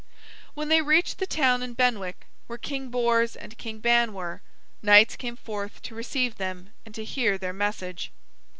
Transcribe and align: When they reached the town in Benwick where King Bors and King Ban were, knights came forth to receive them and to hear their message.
When 0.55 0.69
they 0.69 0.81
reached 0.81 1.19
the 1.19 1.27
town 1.27 1.61
in 1.61 1.75
Benwick 1.75 2.25
where 2.47 2.57
King 2.57 2.89
Bors 2.89 3.35
and 3.35 3.55
King 3.59 3.77
Ban 3.77 4.13
were, 4.15 4.41
knights 4.81 5.15
came 5.15 5.35
forth 5.35 5.79
to 5.83 5.93
receive 5.93 6.37
them 6.37 6.71
and 6.87 6.95
to 6.95 7.03
hear 7.05 7.37
their 7.37 7.53
message. 7.53 8.11